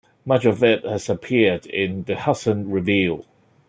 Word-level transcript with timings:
Much 0.25 0.45
of 0.45 0.63
it 0.63 0.83
has 0.83 1.11
appeared 1.11 1.67
in 1.67 2.01
The 2.05 2.15
Hudson 2.15 2.71
Review. 2.71 3.23